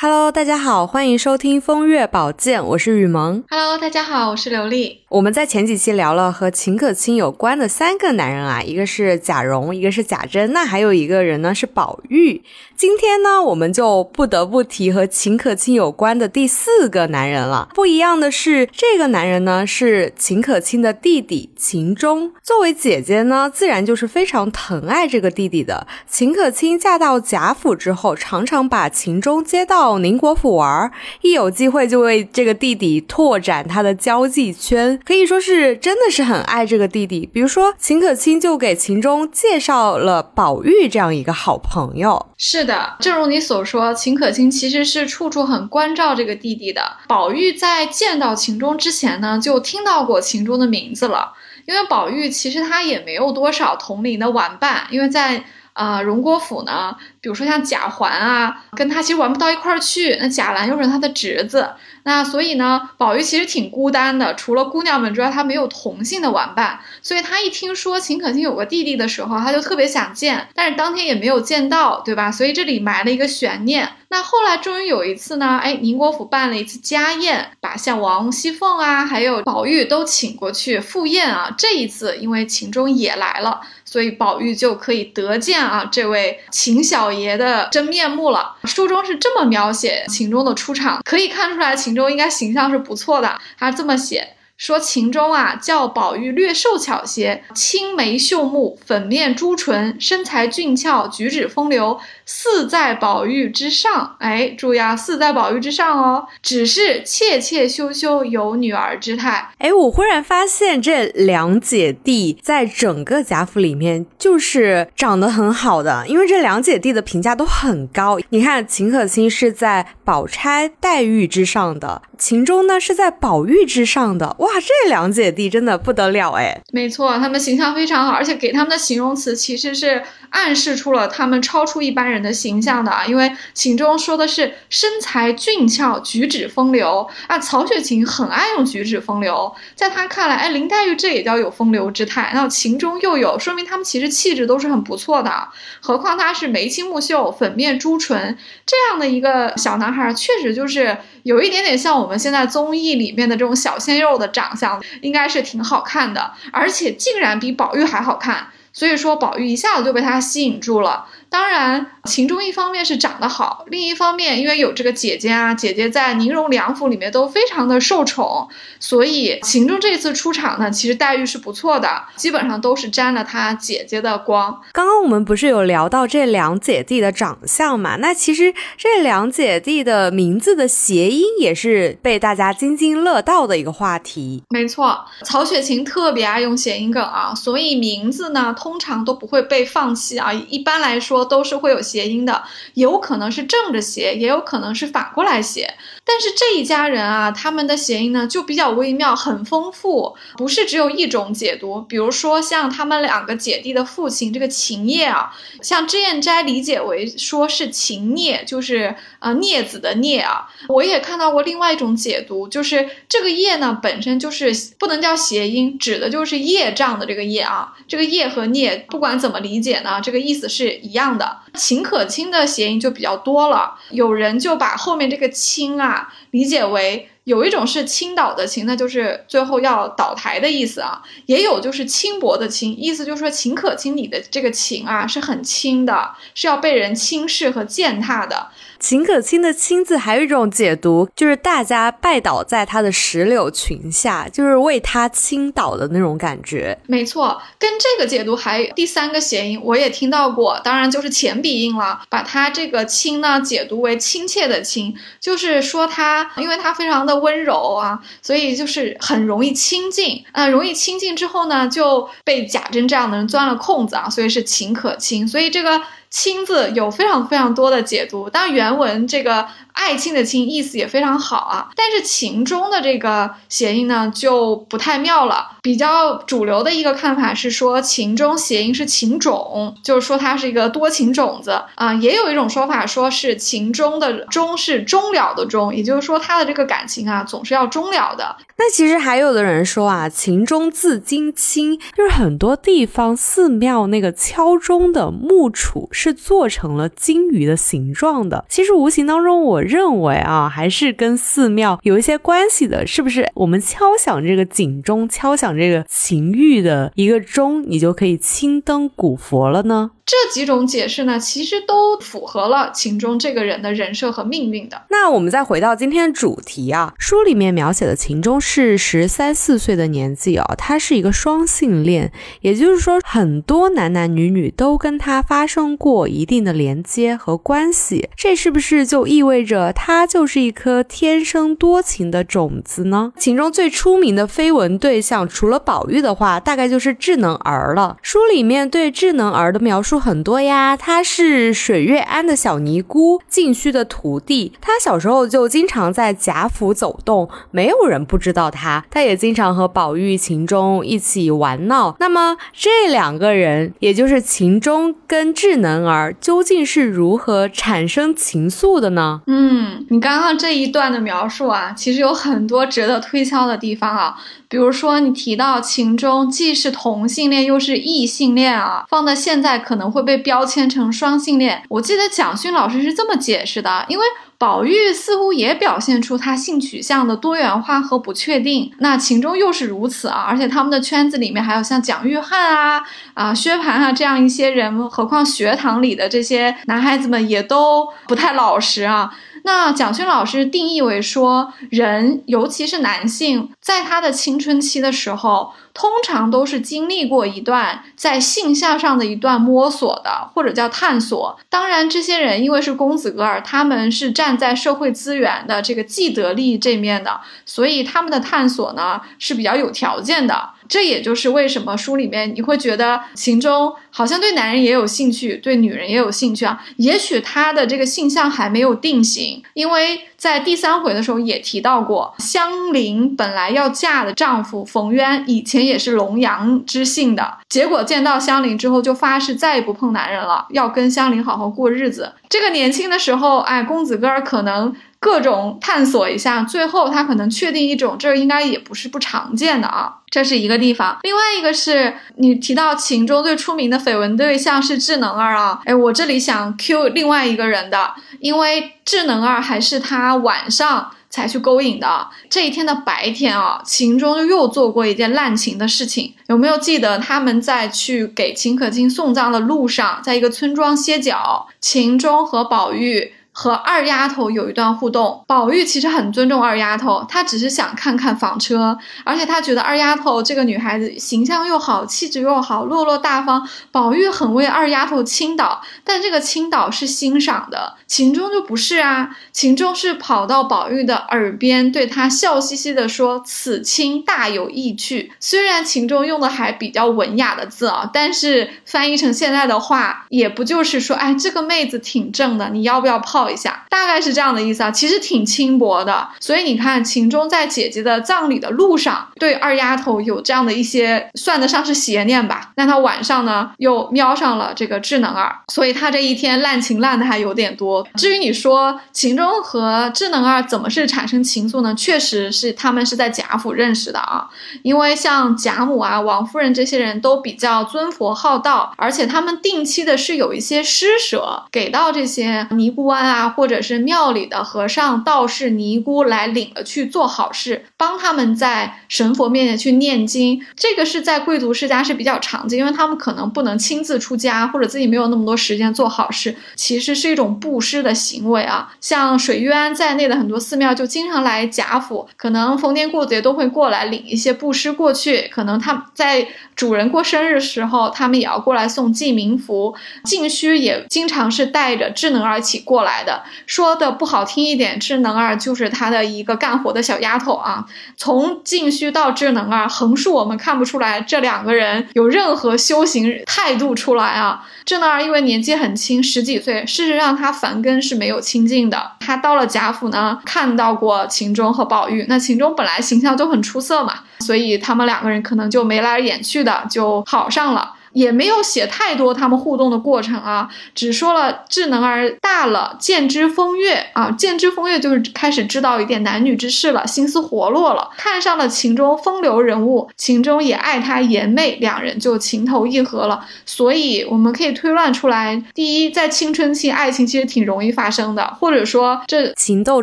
[0.00, 3.42] Hello，大家好，欢迎收听风月宝鉴，我是雨萌。
[3.50, 5.00] Hello，大家好，我是刘丽。
[5.08, 12.40] 我们在前几期聊了和秦可卿有关的三个男人啊，一个是贾蓉，一个是贾珍，那还有一个人呢是宝玉。
[12.76, 17.68] 今天呢，我们就不得不提和秦可卿有关的第四个男人了。
[17.74, 22.32] 不一样的是，这个男人呢是秦可卿的弟弟秦钟。
[22.44, 25.88] 作为姐姐呢，自然就是非常疼爱这个弟弟的。
[26.06, 30.92] 秦可卿嫁到贾府之后，常常把秦钟接到到宁国府玩，
[31.22, 37.26] 一有机会就为这个弟弟拓展他的交际圈，可以说是真的是很爱这个弟弟。
[37.32, 42.26] 比如说，秦可卿就给秦钟介绍了宝玉这样一个好朋友。
[42.36, 42.66] 是。
[42.66, 46.82] 的，正如你所说，秦可卿其实是处处很关照这个弟弟的。
[47.06, 51.32] 宝玉在见到秦钟之前呢，就听到过秦钟的名字了。
[51.66, 55.44] 因为宝玉其实他也没有多少同龄的玩伴，因为在
[55.78, 60.16] 啊荣国府呢，比如说像贾环啊，跟他其实玩不到一块儿去。
[60.20, 61.70] 那贾兰又是他的侄子。
[62.02, 66.80] 那所以呢，宝玉其实挺孤单的，除了姑娘们之外，他没有同性的玩伴。
[67.02, 72.32] 所以他一听说秦可卿有个弟弟的时候，他就特别想见，但是当天也没有见到，对吧？
[72.32, 73.88] 所以这里埋了一个悬念。
[74.10, 81.54] 那后来终于有一次呢，哎，宁国府办了一次家宴，把像王熙凤啊，还有宝玉都请过去赴宴啊。
[81.58, 83.60] 这一次因为秦钟也来了，
[83.90, 88.56] 所以宝玉就可以得见啊这位秦小爷的真面目了。
[88.64, 91.94] 书中是这么描写秦钟的出场，可以看出来秦。
[91.94, 94.34] 钟应该形象是不错的，他这么写。
[94.56, 101.98] 说秦钟啊，叫宝玉略瘦巧些，青眉秀目，粉面朱唇，身材俊俏，举止风流，
[102.28, 104.16] 似在宝玉之上。
[104.20, 106.26] 哎，注意啊，似在宝玉之上哦。
[106.42, 109.48] 只是怯怯羞羞，有女儿之态。
[109.56, 118.18] 哎，我忽然发现这两姐弟在整个贾府里面就是长得很好的，因为这两姐弟的评价都很高。
[118.28, 124.34] 你看，秦可卿是在宝钗、黛玉之上的，秦钟呢是在宝玉之上的。
[124.40, 124.48] 哇！
[124.48, 126.58] 哇，这两姐弟真的不得了哎！
[126.72, 133.04] 没错，他们形象非常好，而且给他们的形容词其实是暗示出了他们超出一般人的形象的啊。
[133.04, 137.38] 因为秦钟说的是身材俊俏，举止风流啊。
[137.38, 145.48] 曹雪芹很爱用举止风流，在他看来，哎，林黛玉这也叫有风流之态，那秦钟又有，说明他们其实气质都是很不错的。
[145.80, 154.28] 何况他是眉清目秀，粉面朱唇这样的一个小男孩，确实就是有一点点像我们现在综艺里面的这种小鲜肉的。
[154.38, 161.06] 长相应该是挺好看的，而且竟然比宝玉还好看，所以说宝玉一下子就被他吸引住了。
[161.28, 168.48] 当然，秦钟一方面是长得好，另一方面因为有这个姐姐啊，姐姐在宁荣两府里面都非常的受宠，
[168.80, 174.58] 所以秦钟这次出场呢，其实待遇是不错的，基本上都是沾了他姐姐的光。
[174.72, 177.96] 刚刚我们不是有聊到这两姐弟的长相嘛？
[177.96, 184.42] 那其实这两姐弟的名字的谐音也是被大家津津乐道的一个话题。
[184.48, 190.32] 没错，曹雪芹特别爱用谐音梗啊，所以名字呢通常都不会被放弃啊。
[190.32, 191.18] 一般来说。
[191.28, 192.44] 都是会有谐谐音的，
[192.74, 195.74] 有可能是正着写，也有可能是反过来写。
[196.10, 201.82] 但是这一家人啊，他们的谐音呢就比较微妙，很丰富，不是只有一种解读。
[201.82, 205.30] 比如说像他们两个姐弟的父亲这个秦业啊，
[205.60, 210.48] 像脂砚斋理解为说是秦孽，就是呃孽子的孽啊。
[210.68, 217.74] 我也看到过另外一种解读，就是这个业呢本身就是不能叫谐音，指的就是业障的这个业啊。
[217.86, 221.40] 这个业和孽不管怎么理解呢，这个意思是一样的。
[221.52, 225.97] 秦可卿的谐音就比较多了，有人就把后面这个卿啊。
[226.30, 238.48] 理解为有一种是倾倒的倾，那就是最后要倒台的意思啊；也有就是轻薄的轻，意思就是说秦可卿你的这个情啊是很轻的，是要被人轻视和践踏的。
[238.80, 246.78] 秦可卿的“卿”字还有一种解读，就是大家拜倒在他的石榴裙下，就是为他倾倒的那种感觉。
[246.86, 265.82] 没错，跟这个解读还第三个谐音，我也听到过，当然就是前鼻音了，把他这个“亲”呢解读为亲切的“亲”，就是说他，因为他非常的温柔啊，所以就是很容易亲近啊，容易亲近之后呢，就被贾珍这样的人钻了空子啊，所以是秦可卿，所以这个。
[266.10, 269.46] 亲字有非常非常多的解读，当然原文这个
[269.78, 275.52] 爱卿的卿意思也非常好啊，但是情中的这个谐音呢就不太妙了。
[275.62, 281.94] 比较主流的一个看法是说情中谐音是情种，就是说它是一个多情种子啊。
[281.94, 288.36] 也有一种说法说是情中的终是终了的终，也就是说他的这个感情啊总是要终了的。
[288.56, 295.88] 那其实还有的人说啊，情中自金青，就是很多地方寺庙那个敲钟的木杵。
[295.90, 298.44] 是做成了金鱼的形状的。
[298.48, 303.30] 其实无形当中，我认为啊，还是跟寺庙有一些关系的，是不是？
[303.34, 309.90] 我们敲响这个警钟，敲响这个情欲的一个钟，你就可以青灯古佛了呢？
[310.08, 314.80] 这几种解释呢，其实都符合了秦钟这个人的人设和命运的。
[314.88, 322.10] 那我们再回到今天的主题啊，书里面描写的秦钟是十三四岁的年纪啊，他是一个双性恋，
[322.40, 328.08] 也就是说，很多男男女女都跟他发生过一定的连接和关系。
[328.16, 333.12] 这是不是就意味着他就是一颗天生多情的种子呢？
[333.18, 337.98] 秦钟最出名的绯闻对象，除了宝玉的话，大概就是智能儿了。
[338.00, 339.97] 书里面对智能儿的描述。
[339.98, 344.52] 很多呀，他是水月庵的小尼姑，静虚的徒弟。
[344.60, 348.84] 他小时候就经常在贾府走动，没有人不知道他。
[348.90, 351.96] 他也经常和宝玉、秦钟一起玩闹。
[352.00, 359.22] 那么这两个人，也就是秦钟跟智能儿，究竟是如何产生情愫的呢？
[359.26, 364.16] 嗯，你刚刚这一段的描述啊，其实有很多值得推敲的地方啊。
[364.50, 371.62] 比如说，你提到秦钟既是同性恋又是异性恋啊，放在现在可能会被标签成双性恋。
[371.68, 374.04] 我记得蒋勋老师是这么解释的，因为
[374.36, 382.80] 宝玉似乎也表现出他性取向的多元化和不确定，那秦钟又是如此啊，而且他们的圈子里面还有像蒋玉菡啊、
[383.14, 389.12] 啊薛蟠啊这样一些人，何况学堂里的这些男孩子们也都不太老实啊。
[389.48, 401.40] 那蒋勋老师定义为说，人尤其是男性，在他的青春期的时候，通常都是经历过一段在性向上的一段摸索的，或者叫探索。
[401.48, 410.50] 当然，这些人因为是公子哥儿，他们是站在社会资源的这个既得利益这面的，所以他们的探索呢是比较有条件的。
[410.68, 416.62] 这也就是为什么书里面你会觉得秦钟好像对男人也有兴趣，对女人也有兴趣啊。
[416.76, 432.12] 也许他的这个性向还没有定型，因为在第三回的时候也提到过，香菱本来要嫁的丈夫冯渊以前也是龙阳之姓的，结果见到香菱之后就发誓再也不碰男人了，要跟香菱好好过日子。
[432.28, 434.74] 这个年轻的时候，哎，公子哥儿可能。
[435.00, 440.98] 各种探索一下，最后他可能确定一种，这应该也不是不常见的啊，这是一个地方。
[441.02, 452.08] 另外一个是你提到秦钟最出名的绯闻对象是智能儿啊，哎，我这里想 Q 另外一个人的，因为智能儿还是他晚上才去勾引的。
[452.28, 463.12] 这一天的白天啊，秦钟又做过一件滥情的事情，有没有记得他们在去给秦可卿送葬的路上，在一个村庄歇脚，秦钟和宝玉。
[463.40, 473.48] 和二丫头有一段互动，宝玉其实很尊重二丫头，他只是想看看房车，而且他觉得二丫头这个女孩子形象又好，气质又好，落落大方。
[473.70, 477.74] 宝玉很为二丫头倾倒，但这个倾倒是欣赏的。
[477.86, 493.27] 秦钟就不是啊，秦钟是跑到宝玉的耳边，对他笑嘻嘻的说：“此亲大有意趣。”虽然秦钟用的还比较文雅的字啊，但是翻译成现在的话，也不就是说，哎，这个妹子挺正的，你要不要泡？
[493.30, 496.08] 一下，大概是这样的意思啊，其实挺轻薄的。
[496.20, 502.52] 所以你看，秦钟在姐姐的葬礼的路上，对二丫头有这样的一些算得上是邪念吧。
[502.56, 507.86] 那他晚上呢，又瞄上了这个智能儿，所以他这一天滥情滥的还有点多。
[507.94, 511.74] 至于你说秦钟和智能儿怎么是产生情愫呢？
[511.74, 514.28] 确实是他们是在贾府认识的啊，
[514.62, 523.17] 因为像贾母啊、王夫人这些人都比较尊佛好道，而且他们定期的是有一些施舍给到这些尼姑庵啊。
[523.18, 530.40] 啊，或者是庙里的和尚、道士、尼姑来领了去做好事，帮他们在神佛面前去念经。
[530.54, 538.72] 这个是在贵族世家是比较常见，因为他们可能不能亲自出家，或者自己没有那么多时间做好事，其实是一种布施的行为啊。
[538.80, 545.28] 像水月庵在内的很多寺庙就经常来贾府，可能逢年过节都会过来领一些布施过去。
[545.32, 549.74] 可能他们在主人过生日的时候，他们也要过来送记名符。
[550.04, 553.07] 静虚也经常是带着智能儿一起过来的。
[553.46, 557.64] 说的不好听一点，智能儿就是他的一个干活的小丫头啊。
[557.96, 564.44] 从静虚到智能儿，横竖我们看不出来这两个人有任何修行态度出来啊。
[564.64, 568.92] 智能儿因为年纪很轻，十几岁，事实上他凡根是没有亲近的。
[569.00, 577.72] 他到了贾府呢，看到过秦钟和宝玉，那秦钟本来形象就很出色嘛，所以他们两个人可能就眉来眼去的就好上了。
[577.92, 593.24] 也没有写太多他们互动的过程啊，只说了智能儿大了，见之风月啊，见之风月就是开始知道一点男女之事了，心思活络了，看上了秦钟风流人物，秦钟也爱他颜媚，两人就情投意合了。
[593.46, 599.82] 所以我们可以推断出来，第一，在青春期，爱情其实挺容易发生的，或者说这情窦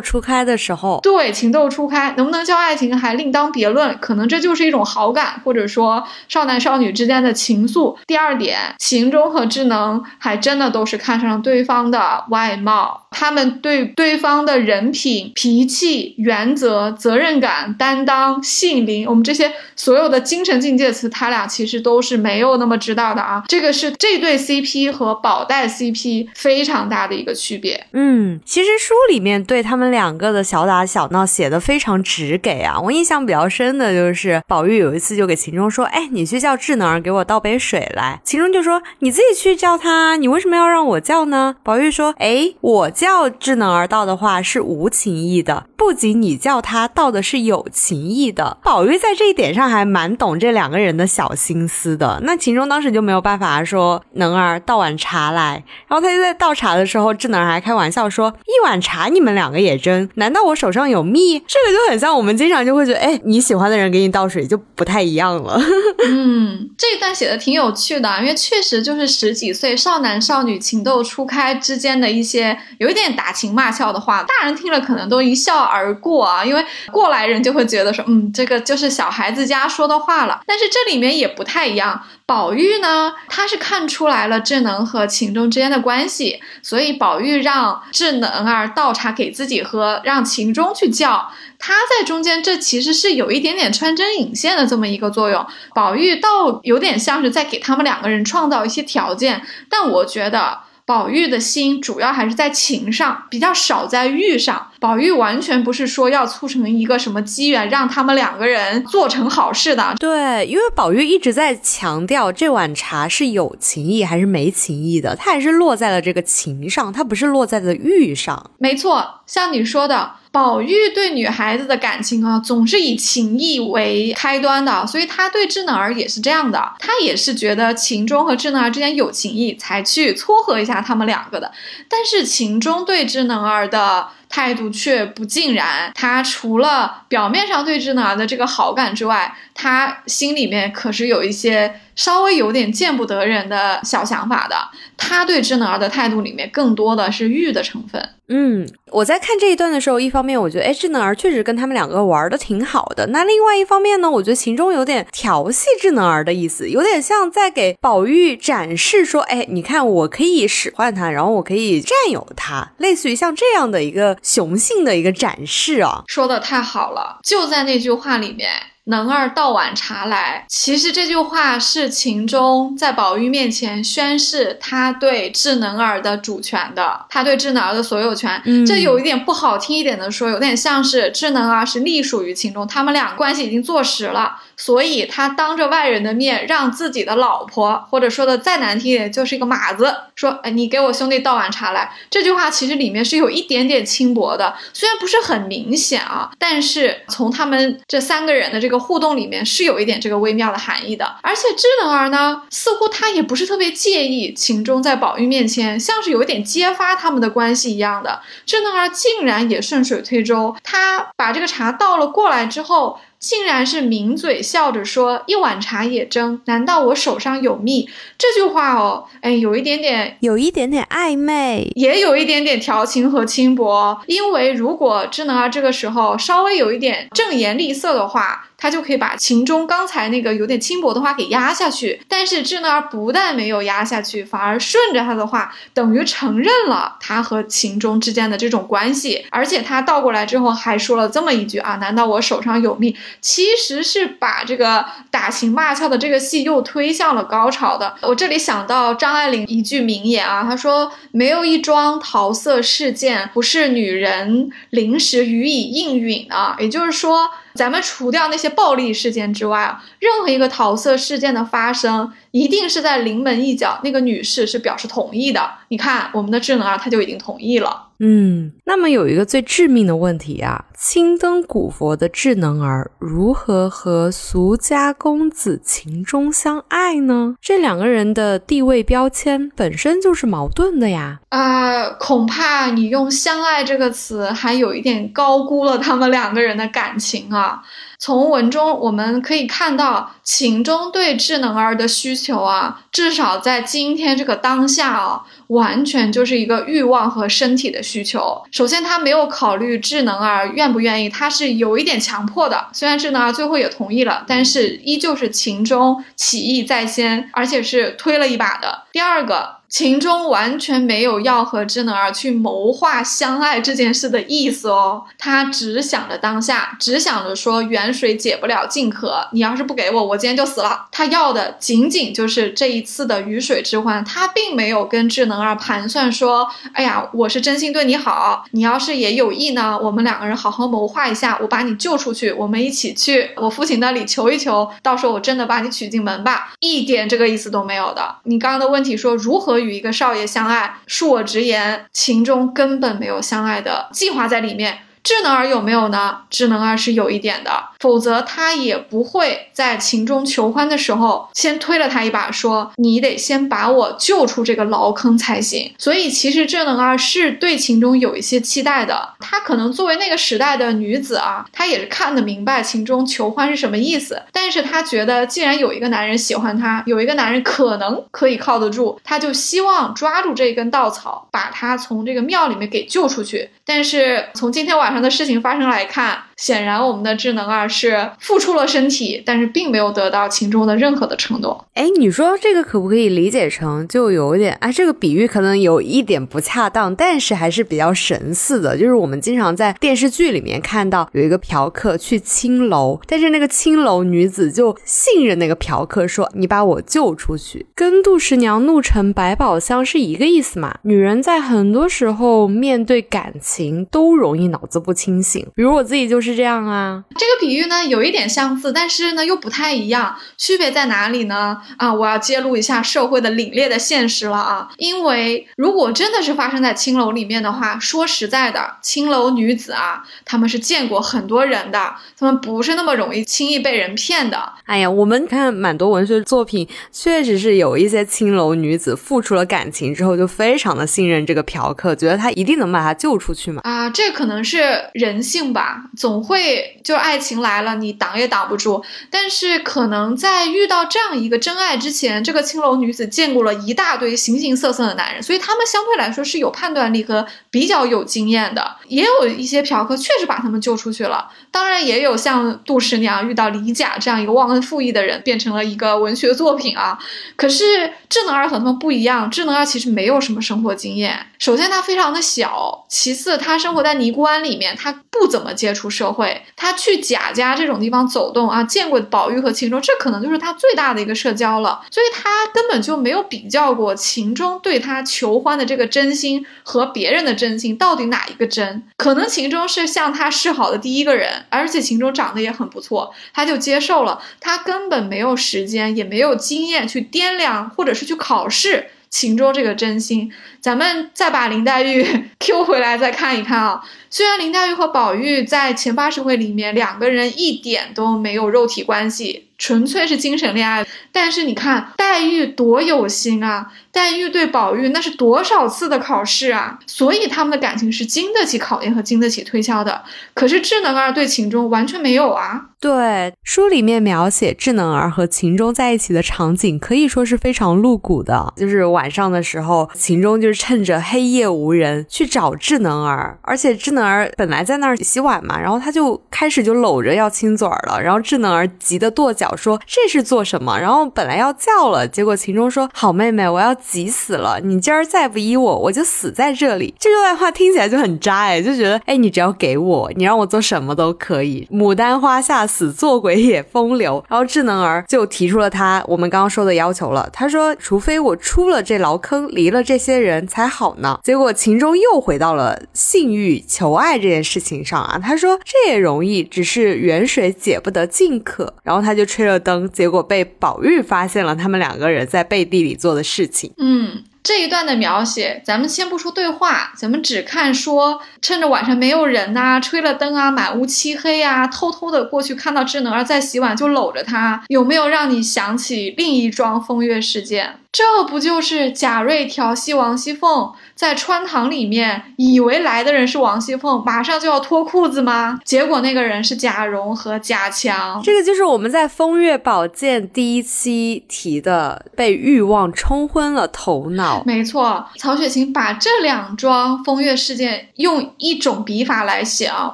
[0.00, 7.95] 初开的时候，对情窦初开，能不能叫爱情还另当别论，可能这就是一种好感，或者说少男少女之间的情愫。
[8.06, 23.42] 第二点，秦钟和智能还真的都是看上了对方的外貌，他们对对方的人品、脾气、原则、责任感、担当、性灵，我们这些所有的精神境界词，他俩其实都是没有那么知道的啊。
[23.48, 27.86] 这个是这对 CP 和宝黛 CP 非常大的一个区别。
[27.92, 32.78] 嗯，其实书里面对他们两个的小打小闹写的非常直给啊。
[32.80, 52.20] 我印象比较深的就是宝玉有一次就给秦钟说：“哎，你去叫智能给我倒杯水来。”秦钟就说：“你自己去叫他，你为什么要让我叫呢？”宝玉说：“哎，我叫智能儿倒的话是无情义的，不仅你叫他倒的是有情义的。”宝玉在这一点上还蛮懂这两个人的小心思的。
[52.22, 65.60] 那秦钟当时就没有办法说：“能儿倒碗茶来。”然后他就在倒茶的时候，智能儿还开玩笑说：“一碗茶你们两个也争，难道我手上有蜜？”这个就很像我们经常就会觉得，哎，你喜欢的人给你倒水就不太一样了。
[66.06, 80.40] 嗯，这一段写的挺有趣的，因为确实就是十几岁少男少女情窦初开之间的一些有一点打情骂俏的话，大人听了可能都一笑而过啊，因为过来人就会觉得说，嗯，这个就是小孩子家说的话了。
[80.46, 91.30] 但是这里面也不太一样，宝玉呢，他是看出来了智能和秦钟之间的关系，所以宝玉让智能儿倒茶给自己喝，让秦钟去叫。
[91.58, 95.44] 他在中间，这其实是有一点点穿针引线的这么一个作用。
[95.74, 104.70] 宝玉倒有点像是在给他们两个人创造一些条件，但我觉得宝玉的心主要还是在情上，比较少在欲上。
[104.80, 109.94] 宝玉完全不是说要促成一个什么机缘，让他们两个人做成好事的。
[109.98, 118.50] 对，因为宝玉一直在强调这碗茶是有情义还是没情义的，他还是落在了这个情上，他不是落在了欲上。
[118.58, 120.12] 没错，像你说的。
[120.32, 131.50] 宝玉对女孩子的感情啊，总是以情义为开端的，所以他对智能儿也是这样的，他也是觉得秦钟和智能儿之间有情义，才去撮合一下他们两个的。
[131.88, 144.56] 但是秦钟对智能儿的态度却不尽然，他除了表面上对智能儿的这个好感之外，他心里面可是有一些稍微有点见不得人的小想法的。
[144.96, 148.10] 他对智能儿的态度里面更多的是欲的成分。
[148.28, 153.06] 嗯，我在看这一段的时候，一方面我觉得，哎，智能儿确实跟他们两个玩的挺好的。
[153.08, 166.02] 那另外一方面呢，我觉得秦钟有点调戏智能儿的意思，有点像在给宝玉展示说，哎，你看我可以使唤他，然后我可以占有他，类似于像这样的一个雄性的一个展示啊。
[166.08, 168.50] 说的太好了，就在那句话里面。
[168.86, 170.44] 能儿倒碗茶来。
[170.48, 178.40] 其实这句话是秦钟在宝玉面前宣誓他对智能儿的主权的，他对智能儿的所有权。
[178.44, 184.40] 嗯这有一点不好听一点的说，有点像是智能儿是隶属于秦钟，他们俩关系已经坐实了。
[184.58, 201.16] 所以他当着外人的面让自己的老婆，或者说的再难听一点，就是一个马子，说：“哎，你给我兄弟倒碗茶来。”这句话其实里面是有一点点轻薄的，虽然不是很明显啊，但是从他们这三个人的这个互动里面是有一点这个微妙的含义的。
[201.22, 208.20] 而且智能儿呢，似乎他也不是特别介意秦钟在宝玉面前像是有一点揭发他们的关系一样的。
[208.44, 212.98] 智能儿竟然也顺水推舟，他把这个茶倒了过来之后。
[213.18, 223.98] 竟然是抿嘴笑着说：“一碗茶也争，难道我手上有蜜？”这句话哦，哎，有一点点，有一点点暧昧，也有一点点调情和轻薄。
[224.06, 228.44] 因为如果智能儿这个时候稍微有一点正颜厉色的话。
[228.58, 242.96] 他就可以把秦钟刚才那个有点轻薄的话给压下去，但是智能儿不但没有压下去，反而顺着他的话，等于承认了他和秦钟之间的这种关系，而且他倒过来之后还说了这么一句啊，难道我手上有蜜？
[243.20, 247.94] 其实是把这个打情骂俏的这个戏又推向了高潮的。
[248.02, 257.30] 我这里想到张爱玲一句名言啊，她说没有一桩桃色事件不是女人临时予以应允的，也就是说。
[257.56, 265.50] 咱们除掉那些暴力事件之外啊，任何一个桃色事件的发生，一定是在临门一脚，那个女士是表示同意的。
[265.68, 267.88] 你看，我们的智能啊，它就已经同意了。
[267.98, 277.36] 嗯，那么有一个最致命的问题啊，青灯古佛的智能儿如何和俗家公子秦钟相爱呢？
[277.40, 281.20] 这两个人的地位标签本身就是矛盾的呀。
[281.28, 287.62] 啊，恐怕你用“相爱”这个词还有一点高估了他们两个人的感情啊。
[287.98, 298.42] 从文中我们可以看到，秦钟对智能儿的需求啊，至少在今天这个当下啊，完全就是一个欲望和身体的需求。
[298.56, 302.68] 首先，他没有考虑智能儿愿不愿意，他是有一点强迫的。
[302.72, 308.84] 虽然智能儿最后也同意了，但是依旧是秦钟起义在先，而且是推了一把的。
[308.92, 309.56] 第二个。
[309.76, 320.86] 秦钟完全没有要和智能儿去谋划相爱这件事的意思哦，他只想着当下，只想着说远水解不了近渴，你要是不给我，我今天就死了。
[320.90, 338.16] 他要的仅仅就是这一次的鱼水之欢，他并没有跟智能儿盘算说，哎呀，我是真心对你好，你要是也有意呢，我们两个人好好谋划一下，我把你救出去，我们一起去我父亲那里求一求，到时候我真的把你娶进门吧，一点这个意思都没有的。
[338.22, 339.65] 你刚刚的问题说如何？
[339.66, 344.78] 与一个少爷相爱，恕我直言，情中根本没有相爱的计划在里面。
[345.06, 346.18] 智能儿有没有呢？
[346.28, 355.72] 智能儿是有一点的，否则他也不会在秦钟求欢的时候先推了他一把，说你得先把我救出这个牢坑才行。
[355.78, 364.20] 所以其实智能儿是对秦钟有一些期待的，她可能作为那个时代的女子啊，她也是看得明白秦钟求欢是什么意思。
[364.32, 373.48] 但是她觉得既然有一个男人喜欢她，有一个男人可能可以靠得住，她就希望抓住这根稻草，把他从这个庙里面给救出去。
[373.64, 376.25] 但是从今天晚上的事情发生来看。
[376.36, 381.66] 显然，我们的智能二是付出了身体，但是并没有得到秦钟的任何的承诺。
[381.72, 384.52] 哎，你说这个可不可以理解成就有点？
[384.60, 388.76] 哎，这个比喻可能有一点不恰当，但是还是比较神似的。
[388.76, 400.76] 就是我们经常在电视剧里面看到有一个嫖客去青楼，但是那个青楼女子就信任那个嫖客，说你把我救出去，跟杜十娘怒沉百宝箱是一个意思嘛？
[400.82, 406.25] 女人在很多时候面对感情都容易脑子不清醒，比如我自己就是。
[406.26, 411.56] 是这样啊，这个比喻呢有一点相似，但是呢又不太一样，区别在哪里呢？
[411.78, 414.68] 啊，我要揭露一下社会的凛冽的现实了啊！
[414.78, 424.52] 因为如果真的是发生在青楼里面的话，说实在的，青楼女子啊，她们是见过很多人的，她们不是那么容易轻易被人骗的。
[424.64, 433.60] 哎呀，我们看蛮多文学作品，确实是有一些青楼女子付出了感情之后，就非常的信任这个嫖客，觉得他一定能把他救出去嘛。
[433.62, 436.15] 啊，这可能是人性吧，总。
[436.16, 438.82] 总会就爱情来了，你挡也挡不住。
[439.10, 448.76] 但是可能在遇到这样一个真爱之前，这个青楼女子见过了一大堆形形色色的男人，所以他们相对来说是有判断力和比较有经验的。
[448.88, 456.98] 也有一些嫖客确实把他们救出去了，当然也有像杜十娘遇到李甲这样一个忘恩负义的人，变成了一个文学作品啊。
[457.36, 461.26] 可是智能儿和他们不一样，智能儿其实没有什么生活经验。
[461.38, 466.06] 首先他非常的小，其次他生活在尼姑庵里面，他不怎么接触社。
[466.12, 471.82] 会，他去贾家这种地方走动啊，见过宝玉和秦钟，这可能就是他最大的一个社交了。
[471.90, 478.84] 所以他根本就没有比较过秦钟对他求欢的这个真心和别人的真心到底哪一个真。
[478.96, 484.22] 可能秦钟是向他示好的第一个人，而且秦钟长得也很不错，他就接受了。
[484.40, 488.90] 他根本没有时间，也没有经验去掂量，或者是去考试。
[489.08, 492.04] 秦钟这个真心，咱们再把林黛玉
[492.40, 493.80] Q 回来再看一看啊。
[494.10, 503.72] 虽然林黛玉和宝玉在前八十回里面两个人一点都没有肉体关系，纯粹是精神恋爱，但是你看黛玉多有心啊。
[503.90, 506.78] 黛玉对宝玉那是多少次的考试啊！
[506.86, 510.04] 所以他们的感情是经得起考验和经得起推敲的。
[510.34, 512.66] 可是智能儿对秦钟完全没有啊！
[512.78, 518.52] 对，书里面描写智能儿和秦钟在一起的场景可以说是非常露骨的。
[518.54, 530.78] 就是晚上的时候，秦钟就是趁着黑夜无人去找智能儿，而且智能儿本来在那儿洗碗嘛，然后他就开始就搂着要亲嘴儿了，然后智能儿急得跺脚说这是做什么？
[530.78, 533.74] 然后本来要叫了，结果秦钟说好妹妹，我要。
[533.86, 534.60] 急死了！
[534.62, 536.92] 你今儿再不依我，我就死在这里。
[536.98, 541.68] 这段话听起来就很渣哎，就觉得哎，你只要给我，你让我做什么都可以。
[541.70, 544.24] 牡丹花下死，做鬼也风流。
[544.28, 547.28] 然后智能儿就提出了他我们刚刚说的要求了。
[547.32, 551.20] 他说，除非我出了这牢坑，离了这些人才好呢。
[551.22, 555.18] 结果秦钟又回到了性欲求 求爱这件事情上啊。
[555.22, 558.74] 他说这也容易，只是远水解不得近渴。
[558.82, 563.72] 然后他就吹了灯，结果被宝玉发现了他们两个人在背地里做的事情。
[563.78, 564.24] 嗯。
[564.42, 577.80] 这一段的描写，咱们先不说对话，咱们只看说，趁着晚上没有人呐，吹了灯啊，满屋漆黑呀，偷偷的过去看到智能儿在洗碗，就搂着她，有没有让你想起另一桩风月事件？
[577.90, 580.70] 这不就是贾瑞调戏王熙凤？
[580.96, 585.60] 在穿堂里面，以为来的人是王熙凤，马上就要脱裤子吗？
[585.62, 588.18] 结果那个人是贾蓉和贾强。
[588.24, 594.42] 这个就是我们在《风月宝鉴》第一期提的，被欲望冲昏了头脑。
[594.46, 599.92] 没错，曹雪芹把这两桩风月事件用一种笔法来写啊，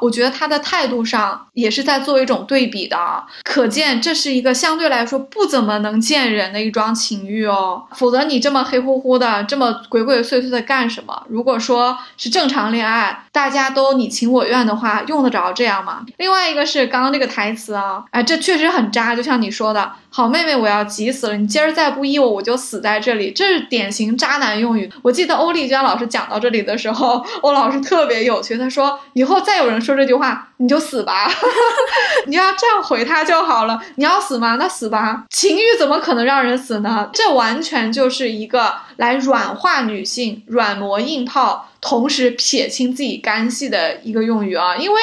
[0.03, 2.97] 我觉得他的态度上也是在做一种对比的，
[3.43, 7.83] 可见这是一个相对来说不怎么能见人的一桩情欲哦。
[7.97, 10.92] 否则你这么黑乎乎的，这么鬼鬼祟祟的干。
[10.93, 11.25] 什么？
[11.31, 16.05] 如果说是正常恋爱，大家都你情我愿的话，用得着这样吗？
[16.19, 24.91] 另外一个是刚刚那个台词啊，哎，这确实很渣，就像你说的，好妹妹，我要急死了，你今儿再不依我，我就死在这里，这是典型渣男用语。
[25.01, 31.31] 我记得欧丽娟老师讲到这里的时候，欧老师特别有趣，他说以后再有人说这句话，你就死吧，
[32.27, 33.81] 你要这样回他就好了。
[33.95, 34.57] 你要死吗？
[34.57, 35.25] 那死吧。
[35.31, 37.09] 情欲怎么可能让人死呢？
[37.15, 40.73] 这完全就是一个来软化女性软。
[40.83, 45.01] 磨硬泡，同时撇清自己干系的一个用语啊，因为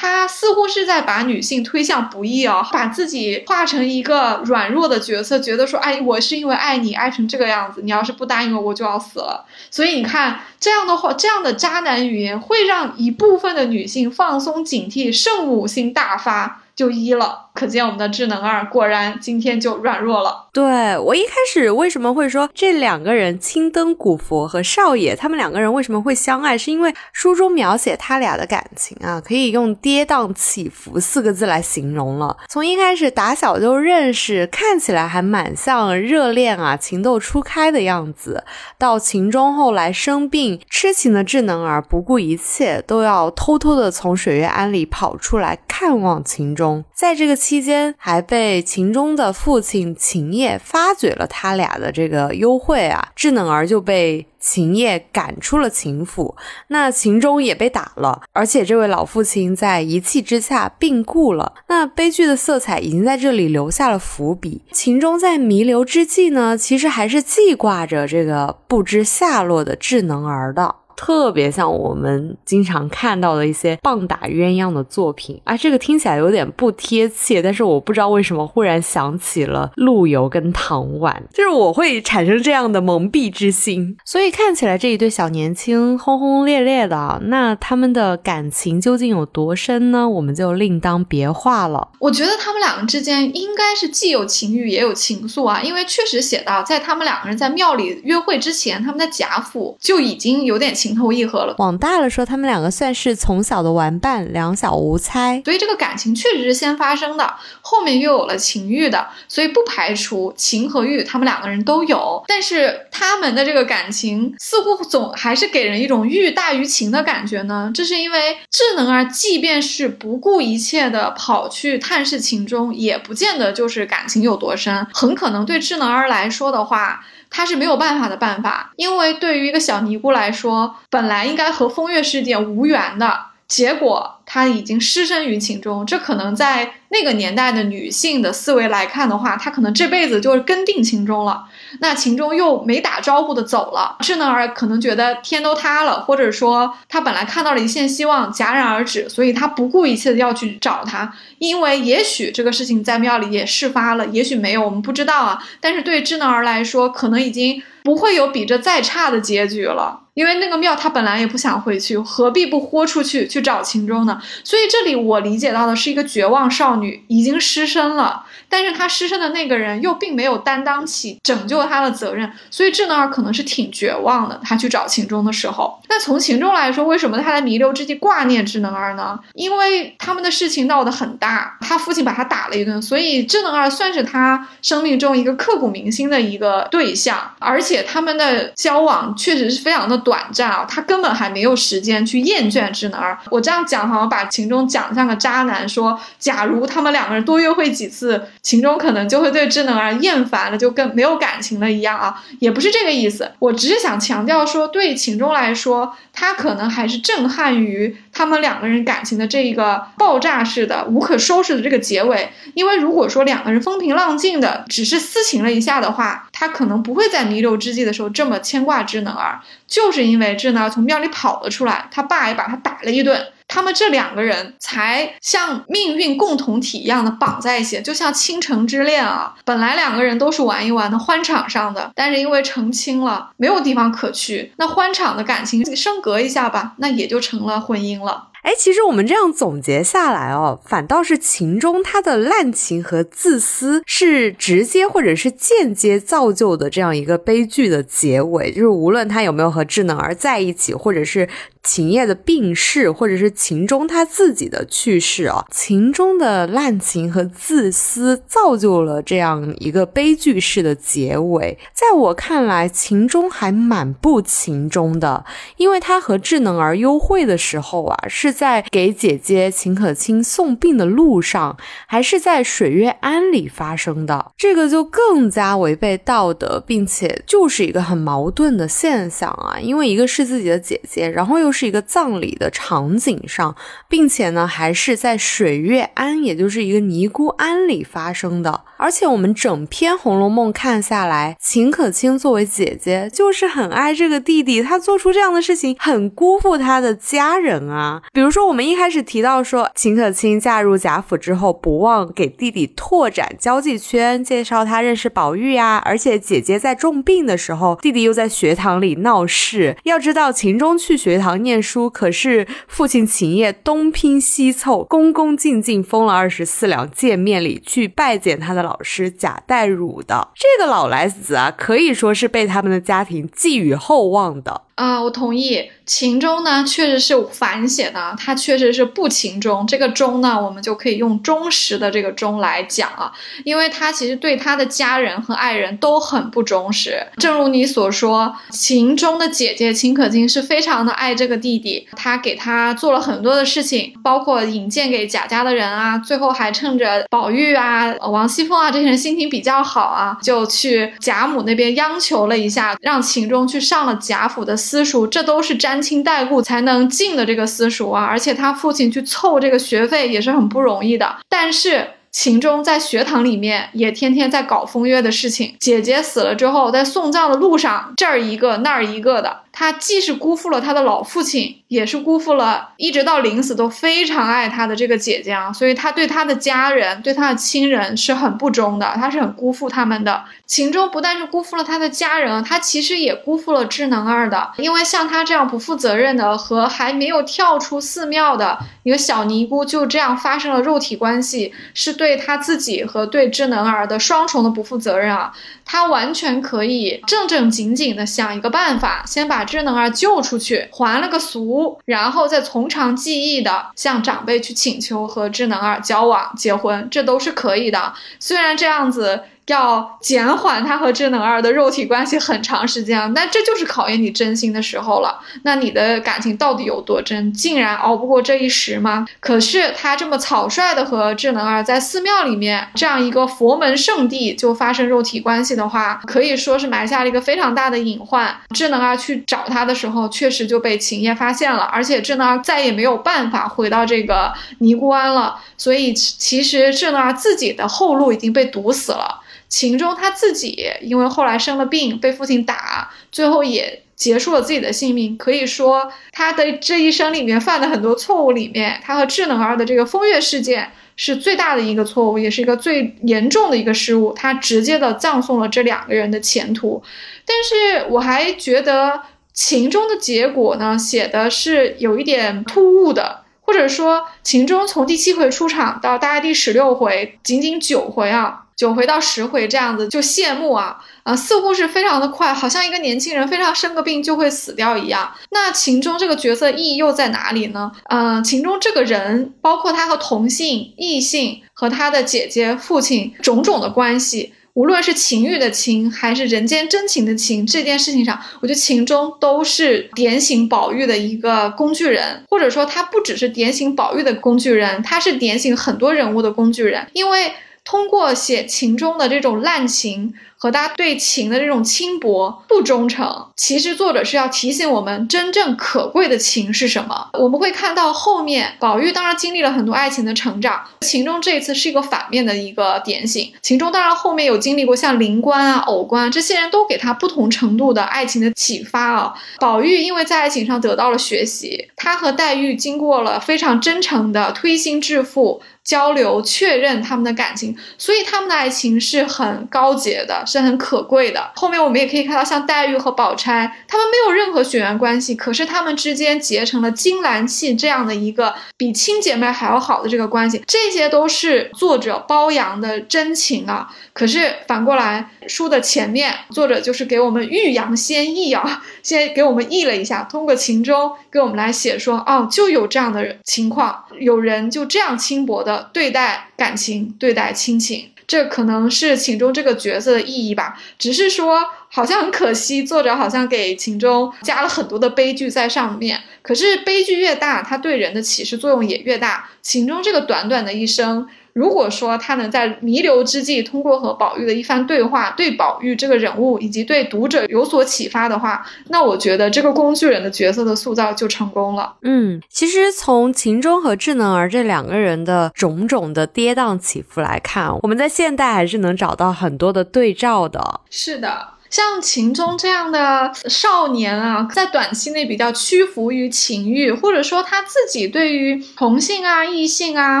[0.00, 9.44] 他似乎是在把女性推向不义哦，把自己化成一个软弱的角色，觉得说，哎，我是因为爱你爱成这个样子，你要是不答应我，我就要死了。
[9.70, 17.49] 所以你看，这样的话，这样的渣男语言会让一部分的女性放松警惕，圣母心大发，就一了。
[17.52, 20.48] 可见我们的智能二果然今天就软弱了。
[20.52, 26.56] 对我一开始为什么会说这两个人青灯古佛和少爷他们两个人为什么会相爱？
[26.56, 32.36] 是因为书中描写他俩的感情啊，可以用跌宕起伏四个字来形容了。
[32.48, 38.44] 从一开始打小就认识，看起来还蛮像热恋啊，情窦初开的样子，
[38.78, 47.39] 到秦钟后来生病，痴情的智能儿不顾一切都要偷偷的从水月庵里跑出来看望秦钟，在这个。
[47.40, 56.36] 期间还被秦钟的父亲秦业发觉了他俩的这个幽会啊，智能儿就被秦业赶出了秦府，
[56.68, 61.54] 那秦钟也被打了，而且这位老父亲在一气之下病故了。
[61.68, 64.62] 那悲剧的色彩已经在这里留下了伏笔。
[64.72, 70.76] 秦钟在弥留之际呢，其实还是记挂着这个不知下落的智能儿的。
[71.00, 83.96] 特别像我们经常看到的一些棒打鸳鸯的作品啊，这个听起来有点不贴切，但是我不知道为什么忽然想起了陆游跟唐婉，就是我会产生这样的蒙蔽之心。
[84.04, 90.06] 所以看起来这一对小年轻轰轰烈烈的，那他们的感情究竟有多深呢？
[90.06, 91.88] 我们就另当别话了。
[91.98, 100.89] 我觉得他们两个之间应该是既有情欲也有情愫啊，因为确实写到在他们两个人在庙里约会之前，他们的贾府就已经有点情。
[100.90, 117.70] 情投意合了，往大了说，他们两个算是从小的玩伴，两小无猜，所以这个感情确实是先发生的，后面又有了情欲的，所以不排除情和欲他们两个人都有，但是他们的这个感情似乎总还是给人一种欲大于情的感觉呢。
[117.72, 127.00] 这是因为智能儿即便是不顾一切的跑去探视情钟，也不见得就是感情有多深，很可能对智能儿来说的话。
[127.30, 134.16] 他是没有办法的办法，因为对于一个小尼姑来说，本来应该和风月世界无缘的结果。
[134.26, 141.46] 她已经失身于情中，这可能在那个年代的女性的思维来看的话，她可能这辈子就是跟定情中了。
[141.78, 155.42] 那秦钟又没打招呼的走了，智能儿可能觉得天都塌了，或者说他本来看到了一线希望戛然而止，所以他不顾一切的要去找他，因为也许这个事情在庙里也事发了，也许没有，我们不知道啊。
[155.60, 164.20] 但是对智能儿来说，可能已经不会有比这再差的结局了，因为那个庙他本来也不想回去，何必不豁出去去找秦钟呢？
[164.44, 174.38] 所以这里我理解到的是一个绝望少女已经失身了，但是她失身的那个人又并没有担当起拯救她的责任，所以智能儿可能是挺绝望的。
[174.44, 179.18] 她去找秦钟的时候，那从秦钟来说，为什么他在弥留之际挂念智能儿呢？
[179.32, 190.09] 因为他们的事情闹得很大，他父亲把他打了一顿，所以智能儿算是他生命中一个刻骨铭心的一个对象，而且他们的交往确实是非常的短。
[190.10, 193.16] 短暂啊，他根本还没有时间去厌倦智能儿。
[193.30, 203.30] 我这样讲好像把秦钟讲像个渣男，说假如他们两个人多约会几次，秦钟可能就会对智能儿厌烦了，就更没有感情了一样啊，也不是这个意思。
[203.38, 212.32] 我只是想强调说，对秦钟来说，他可能还是震撼于他们两个人感情的这一个爆炸式的、无可收拾的这个结尾。
[212.54, 219.38] 因为如果说两个人风平浪静的，只是私情了一下的话，他可能不会在弥留之际的时候这么牵挂智能儿，
[219.70, 229.34] 就是因为智娜从庙里跑了出来，他爸也把他打了一顿，他们这两个人才像命运共同体一样的绑在一起，就像倾城之恋啊！
[229.44, 238.26] 本来两个人都是玩一玩的欢场上的，但是因为成亲了，没有地方可去，那欢场的感情升格一下吧，那也就成了婚姻了。
[238.42, 248.50] 哎，其实我们这样总结下来哦，反倒是秦钟他的滥情和自私是直接或者是间接造就的这样一个悲剧的结尾。
[248.50, 251.28] 就是无论他有没有和智能儿在一起，或者是
[251.62, 261.58] 秦叶的病逝，或者是秦钟他自己的去世啊，秦钟的滥情和自私造就了这样一个悲剧式的结尾。
[261.74, 265.26] 在我看来，秦钟还蛮不情钟的，
[265.58, 268.29] 因为他和智能儿幽会的时候啊是。
[268.32, 279.58] 在给姐姐秦可卿送病的路上，还是在水月庵里发生的，这个就更加违背道德，并且就是一个很矛盾的现象啊！
[279.60, 283.54] 因为一个是自己的姐姐，然后又是一个葬礼的场景上，
[283.88, 288.62] 并且呢，还是在水月庵，也就是一个尼姑庵里发生的。
[288.76, 298.02] 而且我们整篇《红楼梦》看下来，秦可卿作为姐姐，就是很爱这个弟弟，她做出这样的事情，很辜负她的家人啊。
[298.20, 305.80] 比如说，我们一开始提到说，秦可卿嫁入贾府之后，不忘给弟弟拓展交际圈，介绍他认识宝玉呀。
[305.86, 309.74] 而且姐姐在重病的时候，弟弟又在学堂里闹事。
[309.84, 320.28] 要知道，秦钟去学堂念书，可是父亲秦业东拼西凑，恭恭敬敬封了二十四两见面礼，去拜见他的老师贾代儒的。
[320.34, 324.64] 这个老来子啊，可以说是被他们的家庭寄予厚望的。
[324.80, 325.70] 啊，我同意。
[325.84, 329.66] 秦钟呢，确实是反写的，它确实是不情中。
[329.66, 333.12] 这个忠呢，我们就可以用忠实的这个忠来讲啊，
[333.44, 337.04] 因为他其实对他的家人和爱人都很不忠实。
[337.16, 354.56] 正如你所说，秦钟的姐姐秦可卿是非常的爱这个弟弟，他给他做了很多的事情，包括引荐给贾家的人啊，最后还趁着宝玉啊、王熙凤啊这些人心情比较好啊，就去贾母那边央求了一下，让秦钟去上了贾府的。
[354.70, 361.16] 私塾，这都是沾亲带故才能进的这个私塾啊，而且他父亲去凑这个学费也是很不容易的。
[361.28, 369.40] 但是秦钟在学堂里面也天天在搞风月的事情，姐姐死了之后，在送葬的路上这儿一个那儿一个的。
[369.60, 380.24] 他既是辜负了他的老父亲，也是辜负了一直到临死都非常爱他的这个姐姐啊，所以他对他的家人、对他的亲人是很不忠的，他是很辜负他们的。
[380.46, 395.30] 秦钟不但是辜负了他的家人，他其实也辜负了智能儿的，因为像他这样不负责任的和还没有跳出寺庙的一个小尼姑就这样发生了肉体关系，是对他自己和对智能儿的双重的不负责任啊。
[395.66, 407.92] 他完全可以正正经经的想一个办法，先把智能儿救出去，还了个俗，然后再从长计议的向长辈去请求和智能儿交往、结婚，这都是可以的。
[408.20, 409.24] 虽然这样子。
[409.50, 415.20] 要减缓他和智能二的肉体关系很长时间，那这就是考验你真心的时候了。
[415.42, 417.32] 那你的感情到底有多真？
[417.32, 419.06] 竟然熬不过这一时吗？
[419.18, 428.34] 可是他这么草率的和智能二在寺庙里面这样一个佛门圣地就发生肉体关系的话，可以说是埋下了一个非常大的隐患。
[428.54, 435.40] 智能二去找他的时候，确实就被秦叶发现了，而且智能二再也没有办法回到这个尼姑庵了。
[435.56, 439.20] 所以其实智能二自己的后路已经被堵死了。
[439.50, 445.18] 秦钟他自己因为后来生了病，被父亲打，最后也结束了自己的性命。
[445.18, 454.12] 可以说，他的这一生里面犯的很多错误里面，他和智能儿的这个风月事件是最大的一个错误，也是一个最严重的一个失误。
[454.12, 456.82] 他直接的葬送了这两个人的前途。
[457.26, 468.46] 但是我还觉得秦钟的结果呢，写的是有一点突兀的，或者说秦钟从第七回出场到大概第十六回，仅仅九回啊。
[468.60, 475.10] 九回到十回这样子就谢幕啊啊，似乎是非常的快，好像一个年轻人非常生个病就会死掉一样。
[475.30, 477.72] 那秦钟这个角色意义又在哪里呢？
[477.88, 484.34] 嗯，秦钟这个人，包括他和同性、异性和他的姐姐、父亲种种的关系。
[484.52, 497.32] 无论是情欲的情，还是人间真情的情，这件事情上，我觉得秦钟都是点醒宝玉的一个工具人，或者说他不只是点醒宝玉的工具人，他是点醒很多人物的工具人，因为
[497.70, 500.12] 通过写秦钟的这种滥情。
[500.42, 507.10] 和他对情的这种轻薄不忠诚，其实作者是要提醒我们，真正可贵的情是什么。
[507.12, 513.30] 我们会看到后面，宝玉当然经历了很多爱情的成长，秦钟这一次是一个反面的一个点醒。
[513.42, 519.12] 秦钟当然后面有经历过像灵官啊、偶官这些人都给他不同程度的爱情的启发啊。
[519.38, 525.42] 宝玉因为在爱情上得到了学习，他和黛玉经过了非常真诚的推心置腹。
[525.64, 531.30] 交流确认他们的感情，所以他们的爱情是很高洁的，是很可贵的。
[531.36, 543.68] 后面我们也可以看到，像黛玉和宝钗，他们没有任何血缘关系，可是他们之间结成了金兰契这样的一个比亲姐妹还要好的这个关系，这些都是作者包养的真情啊。
[543.92, 560.58] 可是反过来，书的前面作者就是给我们欲扬先抑啊，先给我们抑了一下，通过情钟给我们来写说，哦，就有这样的情况，有人就这样轻薄的对待感情，对待亲情，这可能是秦钟这个角色的意义吧。
[560.78, 566.00] 只是说，好像很可惜，作者好像给秦钟加了很多的悲剧在上面。
[566.22, 569.30] 可是悲剧越大，他对人的启示作用也越大。
[569.42, 571.08] 秦钟这个短短的一生。
[571.32, 581.74] 如果说他能在弥留之际，通过和宝玉的一番对话，对宝玉这个人物以及对读者有所启发的话，那我觉得这个工具人的角色的塑造就成功了。
[581.82, 590.60] 嗯，其实从秦钟和智能儿这两个人的种种的跌宕起伏来看，我们在现代还是能找到很多的对照的。
[590.70, 591.39] 是的。
[591.50, 600.00] 像秦钟这样的少年啊，在短期内比较屈服于情欲，或者说他自己对于同性啊、异性啊，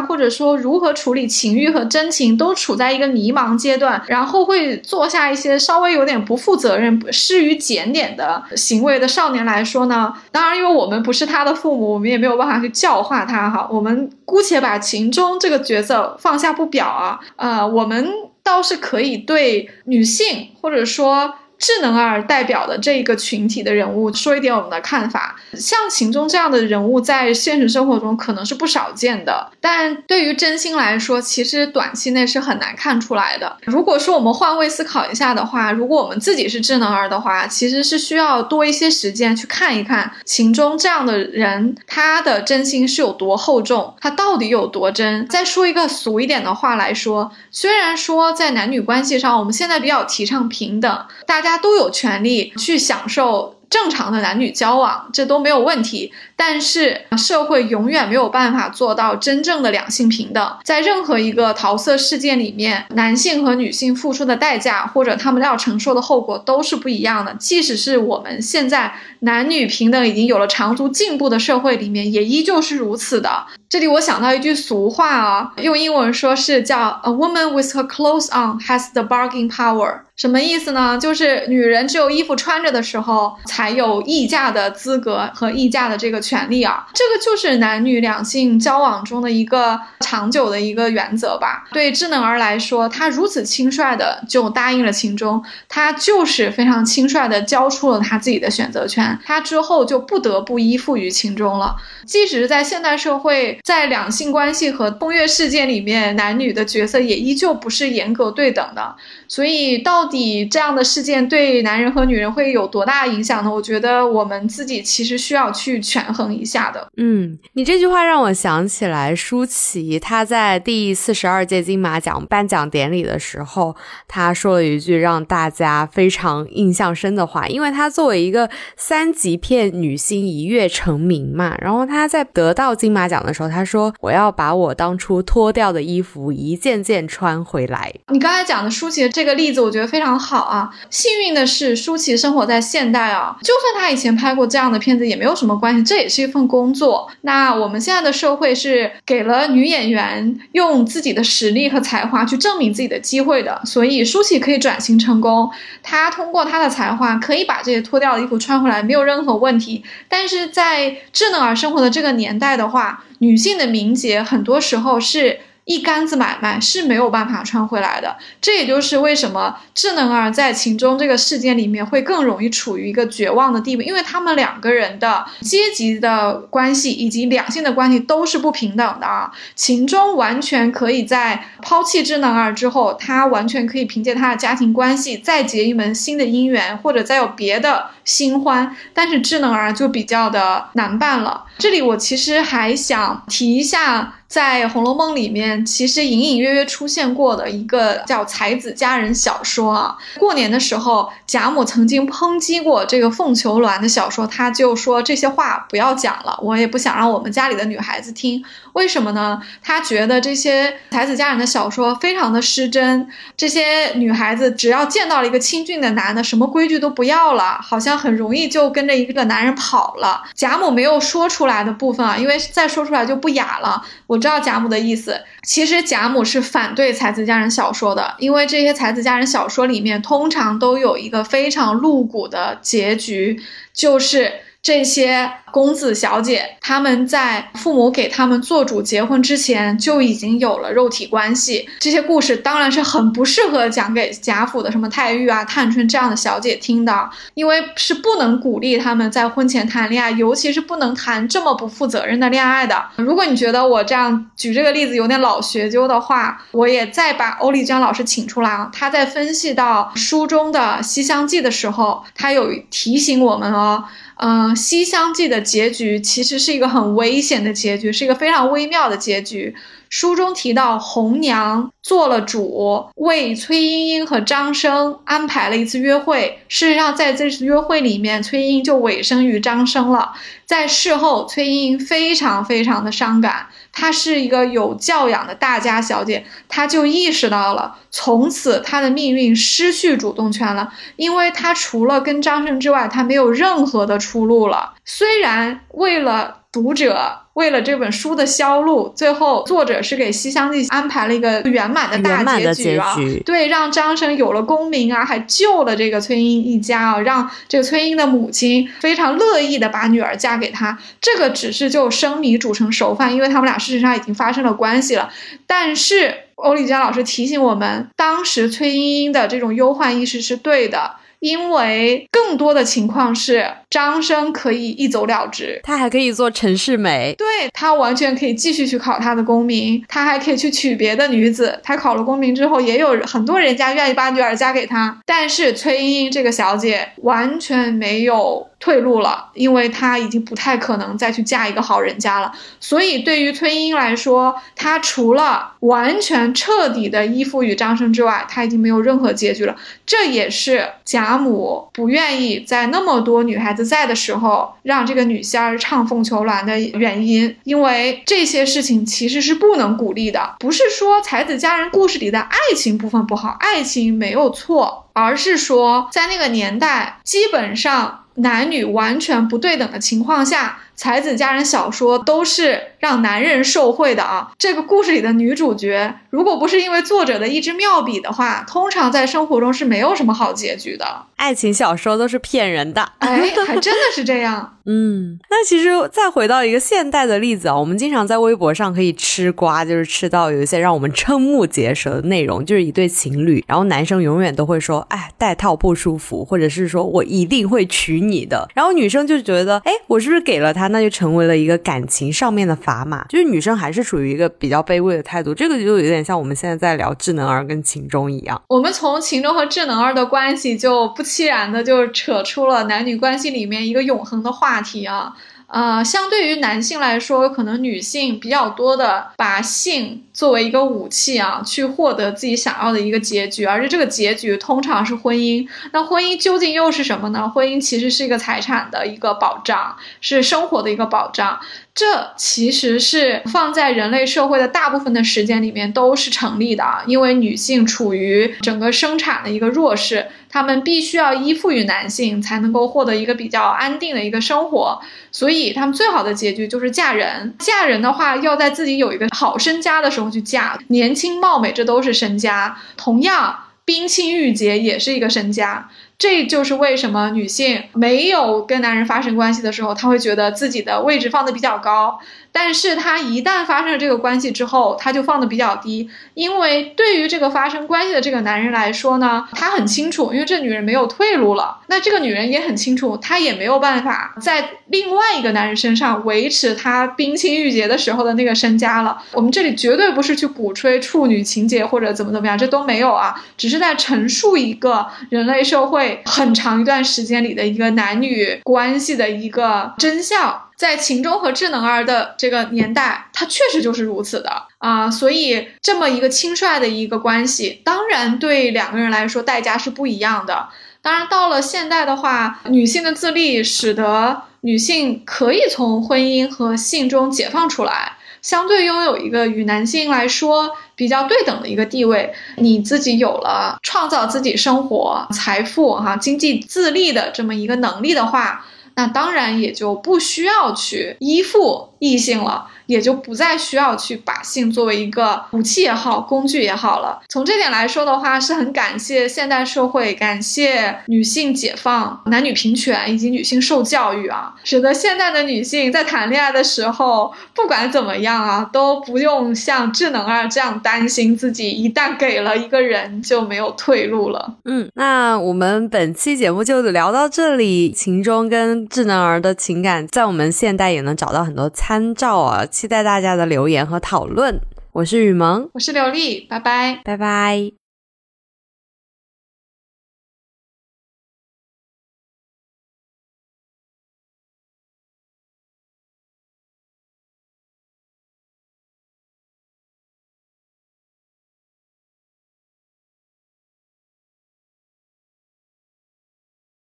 [0.00, 13.68] 或者说如何处理情欲和真情，都处在一个迷茫阶段，然后会做下一些稍微有点不负责任、失于检点的行为的少年来说呢，当然，因为我们不是他的父母，我们也没有办法去教化他哈。
[13.72, 18.08] 我们姑且把秦钟这个角色放下不表啊，呃，我们
[18.44, 21.34] 倒是可以对女性或者说。
[21.60, 25.36] 智能儿代表的这一个群体的人物，说一点我们的看法。
[25.52, 33.58] 像秦钟这样的人物，在现实生活中可能是不少见的，但对于真心来说，其实短期内是很难看出来的。
[33.66, 45.28] 如果说我们换位思考一下的话，如果我们自己是智能儿的话，其实是需要多一些时间去看一看秦钟这样的人，他的真心是有多厚重，他到底有多真。
[45.28, 51.49] 再说一个俗一点的话来说，虽然说在男女关系上，我们现在比较提倡平等，大家。
[51.50, 56.12] 大家都有权利去享受正常的男女交往，这都没有问题。
[56.36, 67.34] 但是社会永远没有办法做到真正的两性平等，在任何一个桃色事件里面，男性和女性付出的代价或者他们要承受的后果都是不一样的。
[67.34, 73.44] 即使是我们现在男女平等已经有了长足进步的社会里面，也依旧是如此的。
[73.68, 80.98] 这里我想到一句俗话啊，用英文说是叫 “A woman with her clothes on has the bargaining power”，什么意思呢？
[80.98, 86.20] 就是女人只有衣服穿着的时候，才有议价的资格和议价的这个。
[86.20, 91.64] 权利啊，这个就是男女两性交往中的一个长久的一个原则吧。
[91.72, 101.76] 对智能儿来说，他如此轻率的就答应了秦钟，他就是非常轻率的交出了他自己的选择权，他之后就不得不依附于秦钟了。
[102.06, 108.94] 即使是在现代社会，在两性关系和风月事件里面，男女的角色也依旧不是严格对等的。
[109.28, 113.54] 所以，到底这样的事件对男人和女人会有多大影响呢？
[113.54, 116.88] 我觉得我们自己其实需要去权衡一下的。
[116.96, 123.76] 嗯，你这句话让我想起来舒淇，她在第四十二届金马奖颁奖典礼的时候，
[124.08, 127.46] 她说了一句让大家非常印象深的话。
[127.46, 139.08] 因为她作为一个三三级片女星一跃成名嘛，然后她在得到金马奖的时候，她说：“我要把我当初脱掉的衣服一件件穿回来。”你刚才讲的舒淇。
[139.08, 140.68] 这个例子我觉得非常好啊！
[140.90, 147.10] 幸运的是，舒淇生活在现代啊，就算她以前拍过这样的片子也没有什么关系，这也是一份工作。
[147.22, 155.48] 那我们现在的社会是给了女演员用自己的实力和才华去证明自己的机会的，所以舒淇可以转型成功，
[155.82, 159.84] 她通过她的才华可以把这些脱掉的衣服穿回来，没有任何问题。
[160.08, 165.38] 但是在智能而生活的这个年代的话，女性的名节很多时候是。
[165.70, 168.16] 一竿子买卖是没有办法穿回来的。
[168.40, 179.30] 这也就是为什么智能儿在秦钟这个事件里面会更容易处于一个绝望的地位，因为他们两个人的阶级的关系以及两性的关系都是不平等的啊。
[179.54, 191.44] 秦钟完全可以在抛弃智能儿之后，他完全可以凭借他的家庭关系再结一门新的姻缘，或者再有别的新欢，但是智能儿就比较的难办了。
[191.58, 194.16] 这里我其实还想提一下。
[194.30, 199.98] 在《红楼梦》里面，其实隐隐约约出现过的一个叫才子佳人小说啊。
[200.20, 208.40] 过年的时候，贾母曾经抨击过这个凤求鸾的小说，他就说这些话不要讲了，我也不想让我们家里的女孩子听。
[208.74, 209.42] 为什么呢？
[209.60, 220.22] 他觉得这些才子佳人的小说非常的失真，这些女孩子只要见到了一个清俊的男的，什么规矩都不要了，好像很容易就跟着一个男人跑了。
[220.36, 223.84] 贾母没有说出来的部分啊，因为再说出来就不雅了。
[224.06, 224.20] 我。
[224.20, 233.40] 知道贾母的意思，其实贾母是反对才子佳人小说的，因为这些才子佳人小说里面通常都有一个非常露骨的结局，
[233.72, 234.30] 就是
[234.62, 235.30] 这些。
[235.52, 252.80] 公子小姐他们在父母给他们做主结婚之前就已经有了肉体关系，这些故事当然是很不适合讲给贾府的什么太玉啊、探春这样的小姐听的，因为是不能鼓励他们在婚前谈恋爱，尤其是不能谈这么不负责任的恋爱的。
[252.94, 263.82] 如果你觉得我这样举这个例子有点老学究的话，我也再把欧丽娟老师请出来啊，她在分析到书中的《西厢记》的时候，她有提醒我们哦。
[264.22, 269.54] 嗯，《西厢记》的结局其实是一个很危险的结局，是一个非常微妙的结局。
[269.88, 276.38] 书中提到，红娘做了主，为崔莺莺和张生安排了一次约会。
[276.48, 280.12] 事实上，在这次约会里面，崔莺莺就委身于张生了。
[280.44, 283.46] 在事后，崔莺莺非常非常的伤感。
[283.72, 294.74] 她是一个有教养的大家小姐，她就意识到了，从此她的命运失去主动权了，因为她除了跟张胜之外，她没有任何的出路了。
[294.84, 297.18] 虽然为了读者。
[297.34, 302.94] 为了这本书的销路，最后作者是给《西厢记》安排了一个圆满的大结局啊！
[303.24, 310.76] 对，让张生有了功名啊，还救了这个崔莺一家啊，让这个崔莺的母亲非常乐意的把女儿嫁给他。
[311.00, 315.08] 这个只是就生米煮成熟饭，因为他们俩事实上已经发生了关系了。
[315.46, 320.96] 但是欧丽娟老师提醒我们，当时崔莺莺的这种忧患意识是对的。
[321.20, 331.60] 因为更多的情况是张生可以一走了之，他还可以做陈世美，对他完全可以继续去考他的功名，他还可以去娶别的女子。
[331.62, 335.00] 他考了功名之后，也有很多人家愿意把女儿嫁给他。
[335.06, 338.49] 但是崔莺莺这个小姐完全没有。
[338.60, 342.30] 退路了，因为她已经不太可能再去嫁一个好人家了。
[342.60, 349.56] 所以对于崔莺莺来说，她除了完全彻底的依附于张生之外，她已经没有任何结局了。
[349.86, 360.36] 这也是贾母不愿意在那么多女孩子在的时候让这个女仙儿唱凤求鸾的原因，因为这些事情其实是不能鼓励的。
[360.38, 367.99] 不是说才子佳人故事里的爱情部分不好，爱情没有错，而是说在那个年代，基本上。
[368.20, 370.58] 男女完全不对等的情况下。
[370.80, 374.32] 才子佳人小说都是让男人受贿的啊！
[374.38, 381.04] 这个故事里的女主角，如果不是因为作者的一支妙笔的话，通常在生活中是没有什么好结局的。
[381.16, 384.56] 爱情小说都是骗人的，哎，还真的是这样。
[384.64, 400.69] 嗯，那其实再回到一个现代的例子啊，我们经常在微博上可以吃瓜，就是吃到有一些让我们瞠目结舌的内容，就是一对情侣，然后男生永远都会说，哎，戴套不舒服，或者是说我一定会娶你的，然后女生就觉得，哎，我是不是给了他？
[400.70, 408.40] 那就成为了一个感情上面的砝码，就是女生还是处于一个比较卑微的态度，这个就有点像我们现在在聊智能儿跟情钟一样。
[408.48, 415.12] 我们从情钟和智能儿的关系，就不期然的就扯出了男女关系里面一个永恒的话题啊。
[415.52, 425.46] 呃，相对于男性来说，可能女性比较多的把性作为一个武器啊，去获得自己想要的一个结局，而且这个结局通常是婚姻。
[425.72, 427.28] 那婚姻究竟又是什么呢？
[427.28, 431.40] 婚姻其实是一个财产的一个保障，是生活的一个保障。
[431.74, 447.34] 这其实是放在人类社会的大部分的时间里面都是成立的啊，因为女性处于整个生产的一个弱势，她们必须要依附于男性才能够获得一个比较安定的一个生活，所以她们最好的结局就是嫁人。
[447.38, 455.68] 嫁人的话，要在自己有一个好身家的时候去嫁，年轻貌美这都是身家，同样冰清玉洁也是一个身家。
[455.98, 462.00] 这就是为什么女性没有跟男人发生关系的时候，她会觉得自己的位置放的比较高。
[462.32, 471.58] 但是他一旦发生了这个关系之后，他就放的比较低，因为对于这个发生关系的这个男人来说呢，他很清楚，因为这女人没有退路了。
[471.66, 479.00] 那这个女人也很清楚，她也没有办法在另外一个男人身上维持她冰清玉洁的时候的那个身家了。
[479.12, 490.42] 我们这里绝对不是去鼓吹处女情节或者怎么怎么样，这都没有啊，只是在陈述一个人类社会很长一段时间里的一个男女关系的一个真相。
[490.60, 500.50] 在秦钟和智能儿的这个年代，它确实就是如此的啊，所以这么一个轻率的一个关系，当然对两个人来说代价是不一样的。
[500.82, 512.12] 当然，到了现代的话，女性的自立使得女性可以从婚姻和性中解放出来，相对拥有一个与男性来说比较对等的一个地位。
[512.36, 518.44] 你自己有了创造自己生活财富、哈经济自立的这么一个能力的话。
[518.80, 522.48] 那当然也就不需要去依附异性了。
[522.70, 527.00] 也就不再需要去把性作为一个武器也好，工具也好了。
[527.08, 544.36] 从这点来说的话，是很感谢现代社会，感谢女性解放、男女平权以及女性受教育啊，使得现代的女性在谈恋爱的时候，不管怎么样啊，都不用像智能儿这样担心自己一旦给了一个人就没有退路了。
[544.44, 547.74] 嗯，那我们本期节目就聊到这里。
[547.80, 552.44] 秦钟跟智能儿的情感，在我们现代也能找到很多参照啊。
[552.60, 554.38] 期待大家的留言和讨论。
[554.72, 557.59] 我是雨萌，我是刘丽，拜拜，拜拜。